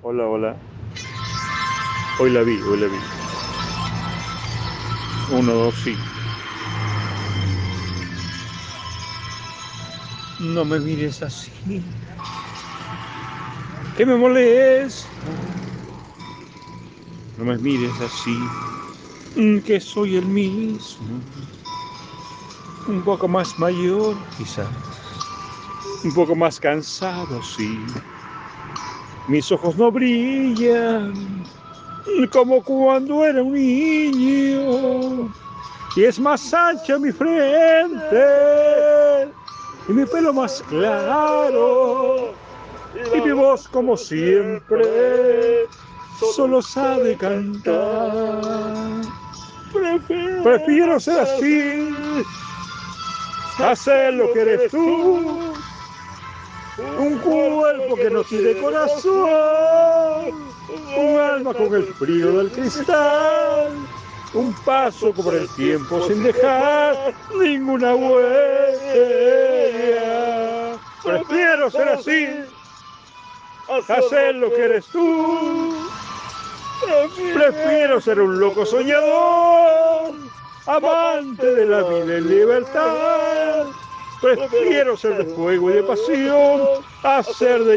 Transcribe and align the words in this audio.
Hola, 0.00 0.28
hola. 0.28 0.56
Hoy 2.20 2.30
la 2.30 2.42
vi, 2.42 2.56
hoy 2.60 2.78
la 2.78 2.86
vi. 2.86 2.98
Uno, 5.32 5.52
dos, 5.54 5.74
sí. 5.74 5.96
No 10.38 10.64
me 10.64 10.78
mires 10.78 11.20
así. 11.20 11.50
Que 13.96 14.06
me 14.06 14.16
molesta. 14.16 15.08
No 17.36 17.44
me 17.46 17.58
mires 17.58 18.00
así. 18.00 18.38
Que 19.64 19.80
soy 19.80 20.16
el 20.16 20.26
mismo. 20.26 21.20
Un 22.86 23.02
poco 23.02 23.26
más 23.26 23.58
mayor, 23.58 24.16
quizás. 24.38 24.68
Un 26.04 26.14
poco 26.14 26.36
más 26.36 26.60
cansado, 26.60 27.42
sí. 27.42 27.84
Mis 29.28 29.52
ojos 29.52 29.76
no 29.76 29.92
brillan 29.92 31.44
como 32.32 32.62
cuando 32.62 33.24
era 33.24 33.42
un 33.42 33.52
niño. 33.52 35.32
Y 35.96 36.04
es 36.04 36.18
más 36.18 36.52
ancha 36.52 36.98
mi 36.98 37.12
frente 37.12 38.24
y 39.88 39.92
mi 39.92 40.04
pelo 40.06 40.32
más 40.32 40.62
claro. 40.68 42.32
Y 43.14 43.20
mi 43.20 43.32
voz 43.32 43.68
como 43.68 43.96
siempre 43.96 45.66
solo 46.34 46.62
sabe 46.62 47.16
cantar. 47.16 48.42
Prefiero 50.42 50.98
ser 50.98 51.20
así, 51.20 51.94
hacer 53.58 54.14
lo 54.14 54.32
que 54.32 54.40
eres 54.40 54.70
tú. 54.70 55.47
Un 56.78 57.18
cuerpo 57.18 57.96
que 57.96 58.08
no 58.08 58.22
tiene 58.22 58.60
corazón, 58.60 60.32
un 60.96 61.18
alma 61.18 61.52
con 61.52 61.74
el 61.74 61.92
frío 61.94 62.38
del 62.38 62.52
cristal, 62.52 63.72
un 64.32 64.52
paso 64.64 65.12
por 65.12 65.34
el 65.34 65.48
tiempo 65.56 66.06
sin 66.06 66.22
dejar 66.22 67.12
ninguna 67.36 67.96
huella. 67.96 68.28
Prefiero 71.02 71.68
ser 71.68 71.88
así, 71.88 72.28
hacer 73.88 74.36
lo 74.36 74.48
que 74.50 74.62
eres 74.62 74.86
tú. 74.86 75.88
Prefiero 77.34 78.00
ser 78.00 78.20
un 78.20 78.38
loco 78.38 78.64
soñador, 78.64 80.14
amante 80.66 81.54
de 81.54 81.66
la 81.66 81.82
vida 81.82 82.18
y 82.18 82.20
libertad. 82.20 83.47
Prefiero 84.20 84.96
ser 84.96 85.24
de 85.24 85.34
fuego 85.34 85.70
y 85.70 85.74
de 85.74 85.82
pasión 85.84 86.60
a 87.04 87.22
ser 87.22 87.62
de 87.62 87.76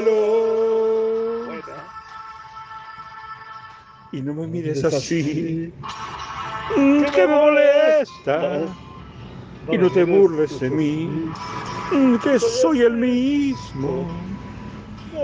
hielo. 0.00 0.22
Y 4.10 4.22
no 4.22 4.32
me 4.34 4.46
mires 4.46 4.84
así, 4.84 5.72
que 7.14 7.26
molesta. 7.26 8.62
Y 9.70 9.78
no 9.78 9.90
te 9.90 10.04
burles 10.04 10.58
de 10.60 10.70
mí, 10.70 11.30
que 12.22 12.38
soy 12.38 12.82
el 12.82 12.94
mismo. 12.94 14.06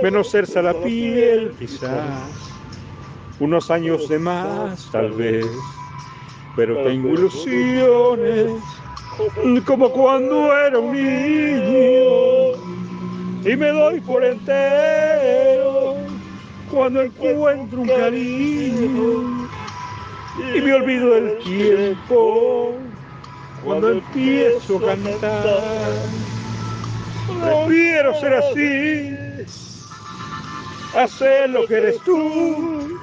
Menos 0.03 0.31
cerza 0.31 0.61
la 0.62 0.75
piel, 0.75 1.55
quizás. 1.59 2.53
Unos 3.41 3.70
años 3.70 4.09
de 4.09 4.19
más, 4.19 4.91
tal 4.91 5.12
vez. 5.12 5.47
Pero 6.56 6.83
tengo 6.84 7.11
ilusiones 7.11 8.50
como 9.64 9.91
cuando 9.91 10.56
era 10.56 10.78
un 10.78 10.92
niño 10.92 12.52
y 13.44 13.56
me 13.56 13.69
doy 13.69 14.00
por 14.00 14.25
entero 14.25 15.97
cuando 16.70 17.02
encuentro 17.02 17.80
un 17.80 17.88
cariño 17.88 19.48
y 20.54 20.60
me 20.60 20.72
olvido 20.72 21.15
del 21.15 21.38
tiempo 21.38 22.75
cuando 23.65 23.91
empiezo 23.91 24.76
a 24.76 24.94
cantar. 24.94 25.94
Prefiero 27.43 28.20
ser 28.20 28.34
así, 28.34 29.16
hacer 30.97 31.50
lo 31.50 31.66
que 31.66 31.75
eres 31.75 32.00
tú. 32.00 32.98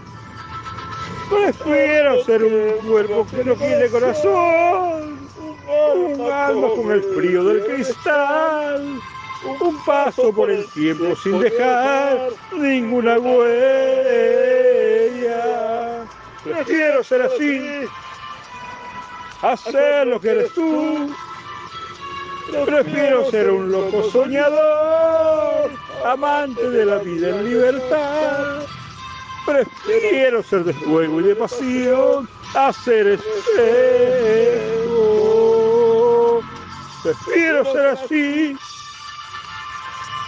Prefiero 1.30 2.24
ser 2.24 2.44
un 2.44 2.88
cuerpo 2.88 3.28
que 3.32 3.44
no 3.44 3.56
tiene 3.56 3.88
corazón 3.88 5.05
un 6.52 6.64
alma 6.64 6.68
con 6.76 6.92
el 6.92 7.04
frío 7.16 7.44
del 7.44 7.64
cristal, 7.66 9.00
un 9.60 9.86
paso 9.86 10.32
por 10.34 10.50
el 10.52 10.66
tiempo 10.72 11.16
sin 11.16 11.40
dejar 11.40 12.30
ninguna 12.54 13.18
huella. 13.20 13.46
Prefiero 16.44 17.04
ser 17.04 17.22
así, 17.24 17.88
hacer 19.42 20.08
lo 20.08 20.20
que 20.20 20.30
eres 20.30 20.54
tú. 20.54 21.10
Prefiero 22.66 23.30
ser 23.32 23.50
un 23.50 23.72
loco 23.72 24.04
soñador, 24.12 25.72
amante 26.06 26.70
de 26.70 26.86
la 26.86 26.98
vida 27.00 27.30
en 27.30 27.46
libertad. 27.46 28.62
Prefiero 29.46 30.44
ser 30.44 30.64
de 30.64 30.74
fuego 30.74 31.22
y 31.22 31.24
de 31.24 31.36
pasión, 31.36 32.30
hacer 32.54 33.08
espejo. 33.08 34.75
Prefiero 37.06 37.64
ser 37.72 37.86
así, 37.86 38.58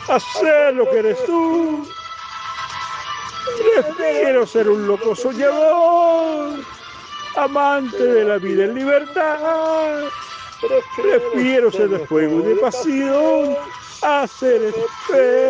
hacer 0.08 0.76
lo 0.76 0.88
que 0.88 1.00
eres 1.00 1.26
tú. 1.26 1.88
Prefiero 3.74 4.46
ser 4.46 4.70
un 4.70 4.86
loco 4.86 5.16
soñador, 5.16 6.60
amante 7.36 7.98
de 7.98 8.26
la 8.26 8.38
vida 8.38 8.66
en 8.66 8.76
libertad. 8.76 10.04
Prefiero 11.02 11.72
ser 11.72 11.90
de 11.90 12.06
fuego 12.06 12.42
y 12.42 12.44
de 12.44 12.56
pasión, 12.58 13.58
hacer 14.04 14.66
espejo. 14.66 15.47